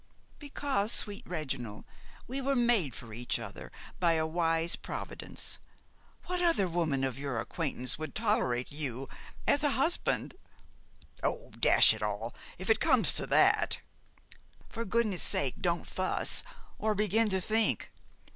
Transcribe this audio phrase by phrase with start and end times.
[0.39, 1.85] "Because, sweet Reginald,
[2.27, 5.59] we were made for each other by a wise Providence.
[6.25, 9.07] What other woman of your acquaintance would tolerate you
[9.47, 10.33] as a husband?"
[11.21, 12.33] "Oh, dash it all!
[12.57, 13.77] if it comes to that"
[14.71, 16.41] "For goodness' sake, don't fuss,
[16.79, 17.91] or begin to think.